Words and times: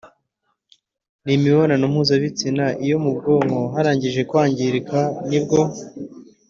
n’imibonano 1.25 1.85
mpuzabitsina. 1.93 2.65
Iyo 2.85 2.97
mu 3.03 3.11
bwonko 3.17 3.59
harangije 3.73 4.21
kwangirika 4.29 4.99
nibwo 5.29 5.61